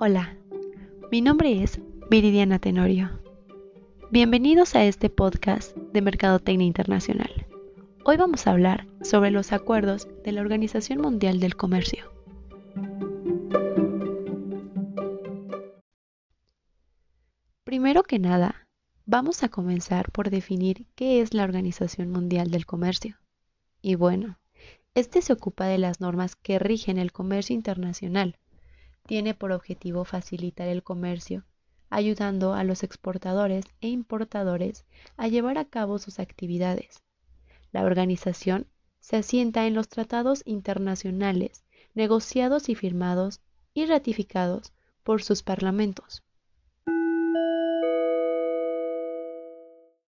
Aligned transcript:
Hola, 0.00 0.36
mi 1.10 1.22
nombre 1.22 1.60
es 1.60 1.80
Viridiana 2.08 2.60
Tenorio. 2.60 3.20
Bienvenidos 4.12 4.76
a 4.76 4.84
este 4.84 5.10
podcast 5.10 5.76
de 5.76 6.02
Mercadotecnia 6.02 6.68
Internacional. 6.68 7.48
Hoy 8.04 8.16
vamos 8.16 8.46
a 8.46 8.52
hablar 8.52 8.86
sobre 9.02 9.32
los 9.32 9.52
acuerdos 9.52 10.06
de 10.22 10.30
la 10.30 10.40
Organización 10.40 11.00
Mundial 11.00 11.40
del 11.40 11.56
Comercio. 11.56 12.12
Primero 17.64 18.04
que 18.04 18.20
nada, 18.20 18.68
vamos 19.04 19.42
a 19.42 19.48
comenzar 19.48 20.12
por 20.12 20.30
definir 20.30 20.86
qué 20.94 21.20
es 21.20 21.34
la 21.34 21.42
Organización 21.42 22.12
Mundial 22.12 22.52
del 22.52 22.66
Comercio. 22.66 23.16
Y 23.82 23.96
bueno, 23.96 24.38
este 24.94 25.22
se 25.22 25.32
ocupa 25.32 25.66
de 25.66 25.78
las 25.78 26.00
normas 26.00 26.36
que 26.36 26.60
rigen 26.60 26.98
el 26.98 27.10
comercio 27.10 27.56
internacional. 27.56 28.38
Tiene 29.08 29.32
por 29.32 29.52
objetivo 29.52 30.04
facilitar 30.04 30.68
el 30.68 30.82
comercio, 30.82 31.46
ayudando 31.88 32.52
a 32.52 32.62
los 32.62 32.82
exportadores 32.82 33.64
e 33.80 33.88
importadores 33.88 34.84
a 35.16 35.28
llevar 35.28 35.56
a 35.56 35.64
cabo 35.64 35.98
sus 35.98 36.18
actividades. 36.18 37.02
La 37.72 37.84
organización 37.84 38.66
se 39.00 39.16
asienta 39.16 39.66
en 39.66 39.72
los 39.72 39.88
tratados 39.88 40.42
internacionales 40.44 41.64
negociados 41.94 42.68
y 42.68 42.74
firmados 42.74 43.40
y 43.72 43.86
ratificados 43.86 44.74
por 45.04 45.22
sus 45.22 45.42
parlamentos. 45.42 46.22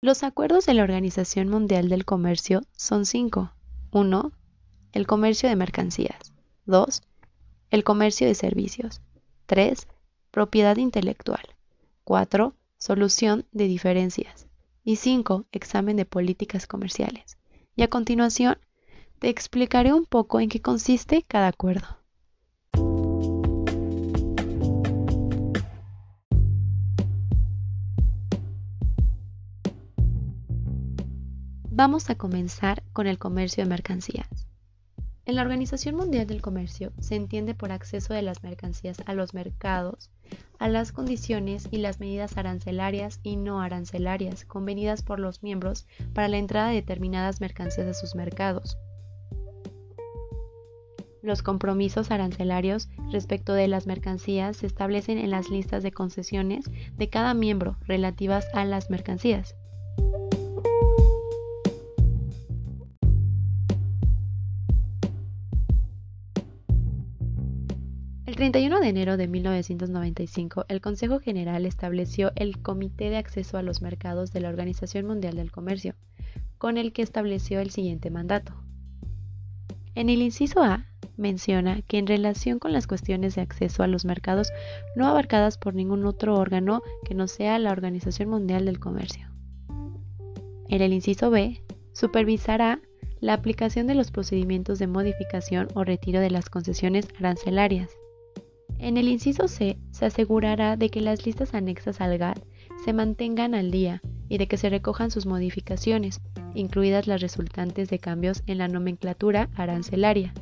Los 0.01 0.23
acuerdos 0.23 0.65
de 0.65 0.73
la 0.73 0.83
Organización 0.83 1.47
Mundial 1.47 1.87
del 1.87 2.03
Comercio 2.03 2.63
son 2.73 3.05
cinco. 3.05 3.53
1 3.91 4.33
el 4.91 5.07
comercio 5.07 5.47
de 5.47 5.55
mercancías. 5.55 6.33
2. 6.65 7.01
El 7.71 7.83
comercio 7.83 8.25
de 8.25 8.33
servicios. 8.33 9.01
3. 9.45 9.87
Propiedad 10.31 10.77
intelectual. 10.77 11.55
4. 12.03 12.55
Solución 12.77 13.45
de 13.51 13.67
diferencias. 13.67 14.47
Y 14.83 14.95
5. 14.95 15.45
Examen 15.51 15.95
de 15.95 16.05
políticas 16.05 16.65
comerciales. 16.65 17.37
Y 17.75 17.83
a 17.83 17.87
continuación, 17.87 18.57
te 19.19 19.29
explicaré 19.29 19.93
un 19.93 20.05
poco 20.05 20.39
en 20.39 20.49
qué 20.49 20.61
consiste 20.61 21.21
cada 21.21 21.47
acuerdo. 21.47 21.99
Vamos 31.69 32.09
a 32.09 32.15
comenzar 32.15 32.83
con 32.93 33.05
el 33.05 33.19
comercio 33.19 33.63
de 33.63 33.69
mercancías. 33.69 34.48
En 35.29 35.35
la 35.35 35.43
Organización 35.43 35.93
Mundial 35.93 36.25
del 36.25 36.41
Comercio 36.41 36.91
se 36.99 37.13
entiende 37.13 37.53
por 37.53 37.71
acceso 37.71 38.15
de 38.15 38.23
las 38.23 38.41
mercancías 38.41 38.97
a 39.05 39.13
los 39.13 39.35
mercados, 39.35 40.09
a 40.57 40.67
las 40.69 40.91
condiciones 40.91 41.67
y 41.69 41.77
las 41.77 41.99
medidas 41.99 42.35
arancelarias 42.35 43.19
y 43.21 43.35
no 43.35 43.61
arancelarias 43.61 44.43
convenidas 44.43 45.03
por 45.03 45.19
los 45.19 45.43
miembros 45.43 45.85
para 46.15 46.29
la 46.29 46.39
entrada 46.39 46.69
de 46.69 46.77
determinadas 46.77 47.41
mercancías 47.41 47.85
a 47.85 47.93
sus 47.93 48.15
mercados. 48.15 48.79
Los 51.21 51.43
compromisos 51.43 52.09
arancelarios 52.09 52.89
respecto 53.11 53.53
de 53.53 53.67
las 53.67 53.85
mercancías 53.85 54.57
se 54.57 54.65
establecen 54.65 55.19
en 55.19 55.29
las 55.29 55.51
listas 55.51 55.83
de 55.83 55.91
concesiones 55.91 56.65
de 56.97 57.09
cada 57.09 57.35
miembro 57.35 57.77
relativas 57.85 58.47
a 58.55 58.65
las 58.65 58.89
mercancías. 58.89 59.55
31 68.39 68.79
de 68.79 68.87
enero 68.87 69.17
de 69.17 69.27
1995, 69.27 70.63
el 70.69 70.79
Consejo 70.79 71.19
General 71.19 71.65
estableció 71.65 72.31
el 72.37 72.61
Comité 72.61 73.09
de 73.09 73.17
Acceso 73.17 73.57
a 73.57 73.63
los 73.63 73.81
Mercados 73.81 74.31
de 74.31 74.39
la 74.39 74.47
Organización 74.47 75.05
Mundial 75.07 75.35
del 75.35 75.51
Comercio, 75.51 75.95
con 76.57 76.77
el 76.77 76.93
que 76.93 77.01
estableció 77.01 77.59
el 77.59 77.69
siguiente 77.69 78.09
mandato. 78.09 78.53
En 79.93 80.07
el 80.07 80.21
inciso 80.21 80.63
A 80.63 80.85
menciona 81.17 81.81
que 81.81 81.97
en 81.97 82.07
relación 82.07 82.59
con 82.59 82.71
las 82.71 82.87
cuestiones 82.87 83.35
de 83.35 83.41
acceso 83.41 83.83
a 83.83 83.87
los 83.87 84.05
mercados 84.05 84.53
no 84.95 85.05
abarcadas 85.05 85.57
por 85.57 85.75
ningún 85.75 86.05
otro 86.05 86.35
órgano 86.35 86.81
que 87.03 87.15
no 87.15 87.27
sea 87.27 87.59
la 87.59 87.73
Organización 87.73 88.29
Mundial 88.29 88.63
del 88.63 88.79
Comercio. 88.79 89.27
En 90.69 90.81
el 90.81 90.93
inciso 90.93 91.29
B, 91.29 91.61
supervisará 91.91 92.79
la 93.19 93.33
aplicación 93.33 93.85
de 93.85 93.95
los 93.95 94.11
procedimientos 94.11 94.79
de 94.79 94.87
modificación 94.87 95.67
o 95.73 95.83
retiro 95.83 96.21
de 96.21 96.31
las 96.31 96.49
concesiones 96.49 97.09
arancelarias 97.19 97.98
en 98.79 98.97
el 98.97 99.09
inciso 99.09 99.47
C 99.47 99.77
se 99.91 100.05
asegurará 100.05 100.77
de 100.77 100.89
que 100.89 101.01
las 101.01 101.25
listas 101.25 101.53
anexas 101.53 102.01
al 102.01 102.17
GATT 102.17 102.43
se 102.83 102.93
mantengan 102.93 103.53
al 103.53 103.71
día 103.71 104.01
y 104.29 104.37
de 104.37 104.47
que 104.47 104.57
se 104.57 104.69
recojan 104.69 105.11
sus 105.11 105.25
modificaciones, 105.25 106.21
incluidas 106.55 107.05
las 107.05 107.21
resultantes 107.21 107.89
de 107.89 107.99
cambios 107.99 108.41
en 108.47 108.57
la 108.57 108.67
nomenclatura 108.67 109.49
arancelaria. 109.55 110.33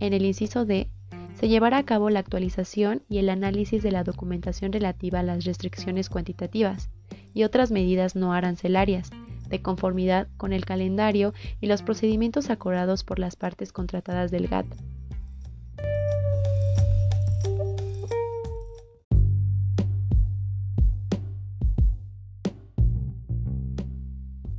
En 0.00 0.12
el 0.12 0.24
inciso 0.24 0.64
D 0.64 0.90
se 1.34 1.48
llevará 1.48 1.78
a 1.78 1.84
cabo 1.84 2.10
la 2.10 2.20
actualización 2.20 3.02
y 3.08 3.18
el 3.18 3.28
análisis 3.28 3.82
de 3.82 3.92
la 3.92 4.04
documentación 4.04 4.72
relativa 4.72 5.20
a 5.20 5.22
las 5.22 5.44
restricciones 5.44 6.08
cuantitativas 6.08 6.90
y 7.32 7.44
otras 7.44 7.70
medidas 7.70 8.16
no 8.16 8.32
arancelarias, 8.32 9.10
de 9.48 9.62
conformidad 9.62 10.28
con 10.36 10.52
el 10.52 10.64
calendario 10.64 11.34
y 11.60 11.66
los 11.66 11.82
procedimientos 11.82 12.50
acordados 12.50 13.04
por 13.04 13.18
las 13.18 13.36
partes 13.36 13.72
contratadas 13.72 14.30
del 14.30 14.48
GATT. 14.48 14.66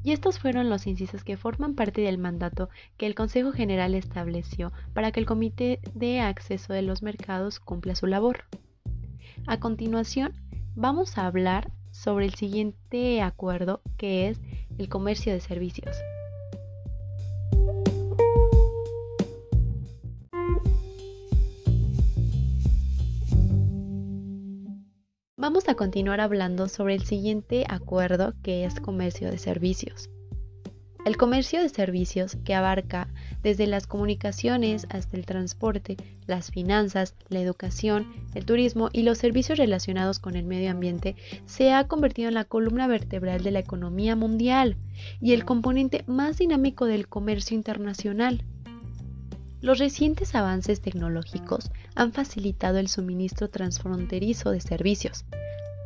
Y 0.06 0.12
estos 0.12 0.38
fueron 0.38 0.70
los 0.70 0.86
incisos 0.86 1.24
que 1.24 1.36
forman 1.36 1.74
parte 1.74 2.02
del 2.02 2.20
mandato 2.20 2.70
que 2.96 3.08
el 3.08 3.16
Consejo 3.16 3.52
General 3.52 3.96
estableció 3.96 4.72
para 4.94 5.12
que 5.12 5.20
el 5.20 5.26
Comité 5.26 5.80
de 5.96 6.20
Acceso 6.20 6.74
de 6.74 6.84
los 6.84 7.02
Mercados 7.02 7.60
cumpla 7.60 7.96
su 7.96 8.06
labor. 8.06 8.44
A 9.48 9.60
continuación, 9.60 10.34
vamos 10.76 11.18
a 11.18 11.26
hablar 11.26 11.72
sobre 11.90 12.26
el 12.26 12.36
siguiente 12.36 13.24
acuerdo 13.24 13.82
que 13.98 14.30
es 14.30 14.40
el 14.78 14.90
comercio 14.90 15.34
de 15.34 15.40
servicios. 15.40 15.98
Vamos 25.46 25.70
a 25.70 25.76
continuar 25.76 26.22
hablando 26.22 26.68
sobre 26.68 26.96
el 26.96 27.04
siguiente 27.04 27.66
acuerdo 27.70 28.34
que 28.42 28.66
es 28.66 28.80
comercio 28.80 29.30
de 29.30 29.38
servicios. 29.38 30.10
El 31.06 31.18
comercio 31.18 31.62
de 31.62 31.70
servicios, 31.70 32.36
que 32.44 32.56
abarca 32.56 33.10
desde 33.44 33.68
las 33.68 33.86
comunicaciones 33.86 34.88
hasta 34.90 35.16
el 35.16 35.28
transporte, 35.28 35.98
las 36.26 36.50
finanzas, 36.50 37.14
la 37.30 37.42
educación, 37.42 38.12
el 38.34 38.44
turismo 38.44 38.90
y 38.92 39.04
los 39.04 39.20
servicios 39.20 39.60
relacionados 39.60 40.18
con 40.18 40.36
el 40.36 40.46
medio 40.46 40.72
ambiente, 40.72 41.16
se 41.46 41.72
ha 41.72 41.88
convertido 41.88 42.30
en 42.30 42.34
la 42.34 42.46
columna 42.46 42.88
vertebral 42.88 43.44
de 43.44 43.52
la 43.52 43.60
economía 43.60 44.16
mundial 44.16 44.78
y 45.22 45.34
el 45.34 45.46
componente 45.46 46.04
más 46.08 46.40
dinámico 46.40 46.88
del 46.88 47.08
comercio 47.08 47.56
internacional. 47.56 48.44
Los 49.66 49.80
recientes 49.80 50.36
avances 50.36 50.80
tecnológicos 50.80 51.72
han 51.96 52.14
facilitado 52.14 52.78
el 52.78 52.88
suministro 52.88 53.50
transfronterizo 53.50 54.52
de 54.52 54.62
servicios, 54.62 55.26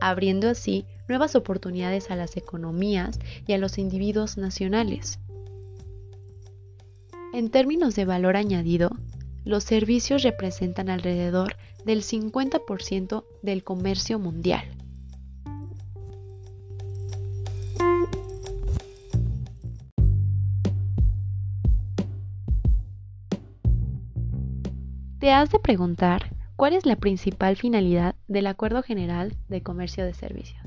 abriendo 0.01 0.49
así 0.49 0.83
nuevas 1.07 1.33
oportunidades 1.35 2.11
a 2.11 2.17
las 2.17 2.35
economías 2.35 3.19
y 3.47 3.53
a 3.53 3.57
los 3.57 3.77
individuos 3.77 4.37
nacionales. 4.37 5.19
En 7.33 7.49
términos 7.51 7.95
de 7.95 8.03
valor 8.03 8.35
añadido, 8.35 8.89
los 9.45 9.63
servicios 9.63 10.23
representan 10.23 10.89
alrededor 10.89 11.55
del 11.85 12.03
50% 12.03 13.23
del 13.43 13.63
comercio 13.63 14.19
mundial. 14.19 14.65
Te 25.29 25.33
has 25.33 25.51
de 25.51 25.59
preguntar 25.59 26.35
cuál 26.55 26.73
es 26.73 26.87
la 26.87 26.95
principal 26.95 27.55
finalidad 27.55 28.15
del 28.27 28.47
Acuerdo 28.47 28.81
General 28.81 29.31
de 29.47 29.61
Comercio 29.61 30.03
de 30.03 30.15
Servicios. 30.15 30.59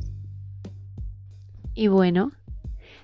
Y 1.75 1.89
bueno, 1.89 2.31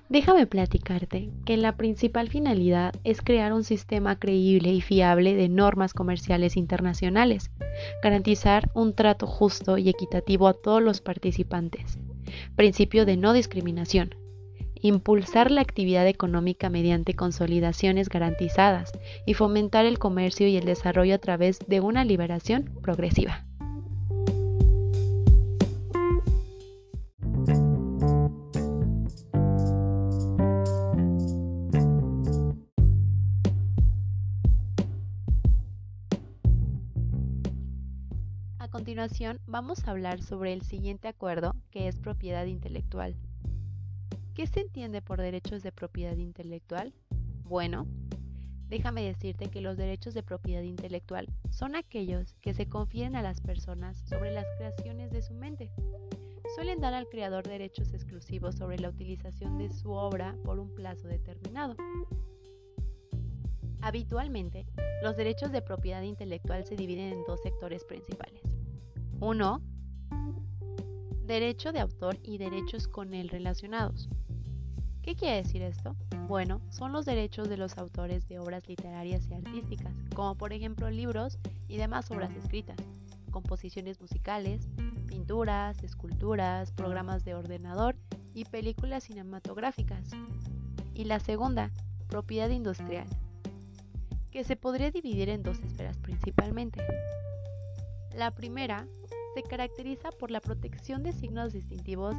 déjame 0.09 0.47
platicarte 0.47 1.31
que 1.45 1.57
la 1.57 1.77
principal 1.77 2.29
finalidad 2.29 2.95
es 3.03 3.23
crear 3.23 3.53
un 3.53 3.65
sistema 3.65 4.21
creíble 4.21 4.73
y 4.73 4.81
fiable 4.81 5.35
de 5.35 5.49
normas 5.49 5.95
comerciales 5.95 6.57
internacionales, 6.57 7.51
garantizar 8.05 8.71
un 8.75 8.95
trato 8.95 9.27
justo 9.27 9.79
y 9.79 9.89
equitativo 9.89 10.47
a 10.47 10.55
todos 10.55 10.81
los 10.81 11.01
participantes, 11.01 11.99
principio 12.55 13.05
de 13.05 13.17
no 13.17 13.33
discriminación, 13.33 14.15
impulsar 14.83 15.51
la 15.51 15.61
actividad 15.61 16.07
económica 16.07 16.71
mediante 16.71 17.15
consolidaciones 17.15 18.09
garantizadas 18.09 18.93
y 19.27 19.35
fomentar 19.35 19.87
el 19.87 19.99
comercio 19.99 20.49
y 20.49 20.57
el 20.57 20.65
desarrollo 20.65 21.15
a 21.15 21.19
través 21.19 21.59
de 21.67 21.81
una 21.81 22.05
liberación 22.05 22.71
progresiva. 22.83 23.45
A 38.59 38.69
continuación 38.71 39.41
vamos 39.47 39.87
a 39.87 39.91
hablar 39.91 40.23
sobre 40.23 40.53
el 40.53 40.63
siguiente 40.63 41.09
acuerdo 41.09 41.57
que 41.71 41.89
es 41.89 41.97
propiedad 41.97 42.45
intelectual 42.47 43.17
¿Qué 44.39 44.47
se 44.47 44.61
entiende 44.61 45.03
por 45.03 45.21
derechos 45.21 45.65
de 45.65 45.73
propiedad 45.73 46.17
intelectual? 46.17 46.95
Bueno, 47.43 47.89
déjame 48.69 49.03
decirte 49.03 49.51
que 49.51 49.61
los 49.61 49.77
derechos 49.77 50.15
de 50.15 50.23
propiedad 50.23 50.63
intelectual 50.63 51.27
son 51.51 51.75
aquellos 51.75 52.35
que 52.35 52.55
se 52.55 52.69
confieren 52.69 53.17
a 53.17 53.23
las 53.23 53.41
personas 53.41 53.99
sobre 54.09 54.31
las 54.31 54.47
creaciones 54.57 55.11
de 55.11 55.23
su 55.23 55.35
mente. 55.35 55.73
Suelen 56.55 56.79
dar 56.79 56.95
al 56.95 57.09
creador 57.09 57.49
derechos 57.49 57.93
exclusivos 57.93 58.55
sobre 58.55 58.79
la 58.79 58.91
utilización 58.91 59.59
de 59.59 59.71
su 59.71 59.91
obra 59.91 60.37
por 60.45 60.61
un 60.61 60.73
plazo 60.73 61.09
determinado. 61.09 61.75
Habitualmente, 63.81 64.67
los 65.03 65.17
derechos 65.17 65.51
de 65.51 65.63
propiedad 65.63 66.03
intelectual 66.03 66.65
se 66.65 66.77
dividen 66.77 67.13
en 67.13 67.25
dos 67.25 67.41
sectores 67.43 67.85
principales. 67.85 68.45
Uno, 69.19 69.61
derecho 71.27 71.73
de 71.73 71.81
autor 71.81 72.21
y 72.23 72.39
derechos 72.39 72.87
con 72.87 73.15
él 73.15 73.31
relacionados. 73.31 74.09
¿Qué 75.09 75.17
quiere 75.17 75.37
decir 75.37 75.63
esto? 75.63 75.97
Bueno, 76.27 76.61
son 76.69 76.93
los 76.93 77.07
derechos 77.07 77.49
de 77.49 77.57
los 77.57 77.79
autores 77.79 78.29
de 78.29 78.39
obras 78.39 78.69
literarias 78.69 79.27
y 79.31 79.33
artísticas, 79.33 79.95
como 80.15 80.35
por 80.35 80.53
ejemplo 80.53 80.91
libros 80.91 81.39
y 81.67 81.79
demás 81.79 82.11
obras 82.11 82.31
escritas, 82.37 82.77
composiciones 83.31 84.03
musicales, 84.03 84.69
pinturas, 85.07 85.83
esculturas, 85.83 86.73
programas 86.73 87.25
de 87.25 87.35
ordenador 87.35 87.97
y 88.35 88.45
películas 88.45 89.05
cinematográficas. 89.05 90.11
Y 90.93 91.05
la 91.05 91.21
segunda, 91.21 91.71
propiedad 92.09 92.51
industrial, 92.51 93.07
que 94.31 94.45
se 94.45 94.57
podría 94.57 94.91
dividir 94.91 95.31
en 95.31 95.43
dos 95.43 95.59
esferas 95.61 95.97
principalmente. 95.97 96.85
La 98.15 98.31
primera 98.33 98.87
se 99.39 99.45
caracteriza 99.45 100.11
por 100.11 100.33
la 100.33 100.41
protección 100.41 101.05
de 101.05 101.13
signos 101.13 101.53
distintivos, 101.53 102.17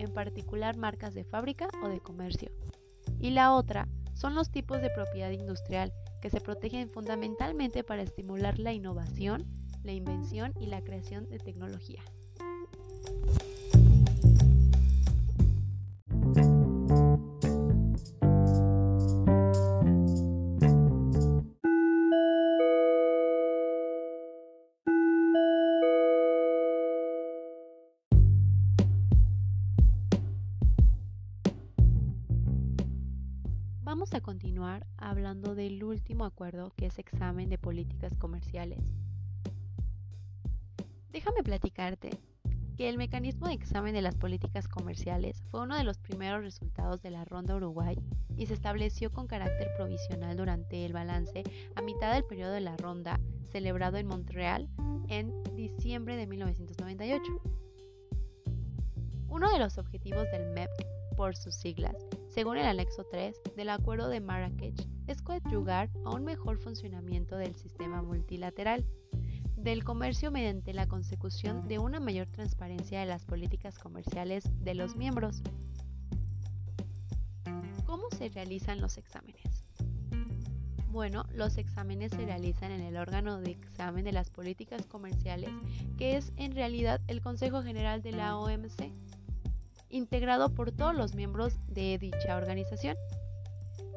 en 0.00 0.12
particular 0.12 0.76
marcas 0.76 1.14
de 1.14 1.22
fábrica 1.22 1.68
o 1.80 1.88
de 1.88 2.00
comercio. 2.00 2.50
Y 3.20 3.30
la 3.30 3.54
otra 3.54 3.86
son 4.14 4.34
los 4.34 4.50
tipos 4.50 4.82
de 4.82 4.90
propiedad 4.90 5.30
industrial 5.30 5.92
que 6.20 6.28
se 6.28 6.40
protegen 6.40 6.90
fundamentalmente 6.90 7.84
para 7.84 8.02
estimular 8.02 8.58
la 8.58 8.72
innovación, 8.72 9.46
la 9.84 9.92
invención 9.92 10.54
y 10.58 10.66
la 10.66 10.82
creación 10.82 11.28
de 11.28 11.38
tecnología. 11.38 12.02
Vamos 33.96 34.12
a 34.12 34.20
continuar 34.20 34.86
hablando 34.98 35.54
del 35.54 35.82
último 35.82 36.26
acuerdo 36.26 36.70
que 36.76 36.84
es 36.84 36.98
examen 36.98 37.48
de 37.48 37.56
políticas 37.56 38.14
comerciales. 38.18 38.78
Déjame 41.12 41.42
platicarte 41.42 42.10
que 42.76 42.90
el 42.90 42.98
mecanismo 42.98 43.46
de 43.46 43.54
examen 43.54 43.94
de 43.94 44.02
las 44.02 44.14
políticas 44.14 44.68
comerciales 44.68 45.42
fue 45.50 45.62
uno 45.62 45.78
de 45.78 45.82
los 45.82 45.96
primeros 45.96 46.42
resultados 46.42 47.00
de 47.00 47.10
la 47.10 47.24
Ronda 47.24 47.56
Uruguay 47.56 47.96
y 48.36 48.44
se 48.44 48.52
estableció 48.52 49.10
con 49.10 49.26
carácter 49.28 49.70
provisional 49.78 50.36
durante 50.36 50.84
el 50.84 50.92
balance 50.92 51.42
a 51.74 51.80
mitad 51.80 52.12
del 52.12 52.24
periodo 52.24 52.52
de 52.52 52.60
la 52.60 52.76
Ronda 52.76 53.18
celebrado 53.50 53.96
en 53.96 54.08
Montreal 54.08 54.68
en 55.08 55.42
diciembre 55.54 56.16
de 56.16 56.26
1998. 56.26 57.22
Uno 59.30 59.50
de 59.50 59.58
los 59.58 59.78
objetivos 59.78 60.30
del 60.32 60.52
MEP 60.52 60.68
por 61.16 61.34
sus 61.34 61.54
siglas, 61.54 61.96
según 62.36 62.58
el 62.58 62.66
anexo 62.66 63.02
3 63.04 63.34
del 63.56 63.70
Acuerdo 63.70 64.10
de 64.10 64.20
Marrakech, 64.20 64.86
es 65.06 65.22
coadyuvar 65.22 65.88
a 66.04 66.10
un 66.10 66.22
mejor 66.22 66.58
funcionamiento 66.58 67.38
del 67.38 67.56
sistema 67.56 68.02
multilateral 68.02 68.84
del 69.56 69.84
comercio 69.84 70.30
mediante 70.30 70.74
la 70.74 70.86
consecución 70.86 71.66
de 71.66 71.78
una 71.78 71.98
mayor 71.98 72.26
transparencia 72.26 73.00
de 73.00 73.06
las 73.06 73.24
políticas 73.24 73.78
comerciales 73.78 74.44
de 74.62 74.74
los 74.74 74.96
miembros. 74.96 75.42
¿Cómo 77.86 78.10
se 78.10 78.28
realizan 78.28 78.82
los 78.82 78.98
exámenes? 78.98 79.64
Bueno, 80.90 81.24
los 81.32 81.56
exámenes 81.56 82.12
se 82.12 82.26
realizan 82.26 82.70
en 82.70 82.82
el 82.82 82.98
órgano 82.98 83.40
de 83.40 83.52
examen 83.52 84.04
de 84.04 84.12
las 84.12 84.28
políticas 84.28 84.84
comerciales, 84.84 85.48
que 85.96 86.18
es 86.18 86.34
en 86.36 86.52
realidad 86.54 87.00
el 87.06 87.22
Consejo 87.22 87.62
General 87.62 88.02
de 88.02 88.12
la 88.12 88.36
OMC 88.36 88.92
integrado 89.88 90.54
por 90.54 90.72
todos 90.72 90.94
los 90.94 91.14
miembros 91.14 91.54
de 91.68 91.98
dicha 91.98 92.36
organización, 92.36 92.96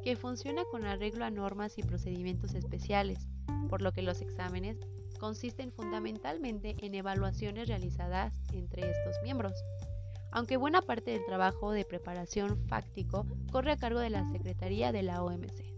que 0.04 0.16
funciona 0.16 0.64
con 0.72 0.86
arreglo 0.86 1.26
a 1.26 1.32
normas 1.32 1.78
y 1.78 1.84
procedimientos 1.84 2.54
especiales, 2.54 3.28
por 3.70 3.82
lo 3.82 3.92
que 3.92 4.02
los 4.02 4.22
exámenes 4.22 4.78
consisten 5.20 5.72
fundamentalmente 5.72 6.76
en 6.80 6.96
evaluaciones 6.96 7.68
realizadas 7.68 8.34
entre 8.54 8.90
estos 8.90 9.16
miembros, 9.24 9.54
aunque 10.32 10.58
buena 10.58 10.82
parte 10.82 11.12
del 11.12 11.26
trabajo 11.26 11.72
de 11.72 11.86
preparación 11.86 12.58
fáctico 12.68 13.26
corre 13.52 13.72
a 13.72 13.78
cargo 13.78 14.00
de 14.00 14.10
la 14.10 14.30
Secretaría 14.32 14.92
de 14.92 15.04
la 15.04 15.24
OMC. 15.24 15.70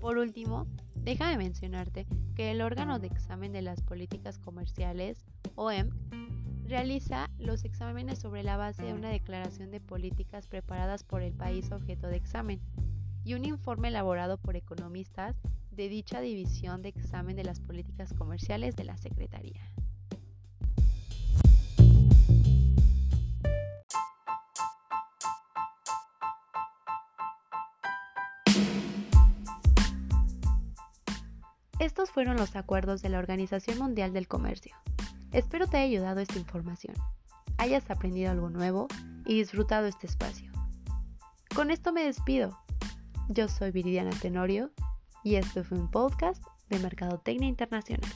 Por 0.00 0.18
último, 0.18 0.66
déjame 0.96 1.38
mencionarte 1.38 2.06
que 2.34 2.50
el 2.50 2.60
órgano 2.62 2.98
de 2.98 3.06
examen 3.06 3.52
de 3.52 3.62
las 3.62 3.82
políticas 3.82 4.38
comerciales, 4.38 5.24
OEM, 5.54 5.90
Realiza 6.72 7.28
los 7.38 7.66
exámenes 7.66 8.18
sobre 8.18 8.42
la 8.42 8.56
base 8.56 8.82
de 8.82 8.94
una 8.94 9.10
declaración 9.10 9.70
de 9.70 9.78
políticas 9.78 10.46
preparadas 10.46 11.04
por 11.04 11.20
el 11.20 11.34
país 11.34 11.70
objeto 11.70 12.06
de 12.06 12.16
examen 12.16 12.62
y 13.24 13.34
un 13.34 13.44
informe 13.44 13.88
elaborado 13.88 14.38
por 14.38 14.56
economistas 14.56 15.36
de 15.70 15.90
dicha 15.90 16.22
división 16.22 16.80
de 16.80 16.88
examen 16.88 17.36
de 17.36 17.44
las 17.44 17.60
políticas 17.60 18.14
comerciales 18.14 18.74
de 18.74 18.84
la 18.84 18.96
Secretaría. 18.96 19.60
Estos 31.78 32.10
fueron 32.10 32.38
los 32.38 32.56
acuerdos 32.56 33.02
de 33.02 33.10
la 33.10 33.18
Organización 33.18 33.76
Mundial 33.76 34.14
del 34.14 34.26
Comercio. 34.26 34.74
Espero 35.32 35.66
te 35.66 35.78
haya 35.78 35.86
ayudado 35.86 36.20
esta 36.20 36.38
información, 36.38 36.94
hayas 37.56 37.90
aprendido 37.90 38.30
algo 38.30 38.50
nuevo 38.50 38.86
y 39.24 39.34
disfrutado 39.34 39.86
este 39.86 40.06
espacio. 40.06 40.52
Con 41.54 41.70
esto 41.70 41.90
me 41.90 42.04
despido. 42.04 42.58
Yo 43.30 43.48
soy 43.48 43.70
Viridiana 43.70 44.10
Tenorio 44.10 44.70
y 45.24 45.36
esto 45.36 45.64
fue 45.64 45.78
un 45.78 45.90
podcast 45.90 46.42
de 46.68 46.78
Mercadotecnia 46.80 47.48
Internacional. 47.48 48.10